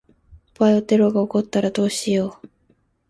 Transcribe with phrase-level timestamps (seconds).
[0.57, 2.49] バイオテロが起こったらどうしよう。